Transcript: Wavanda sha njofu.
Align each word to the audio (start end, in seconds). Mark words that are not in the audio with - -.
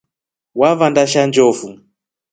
Wavanda 0.59 1.03
sha 1.11 1.21
njofu. 1.27 1.69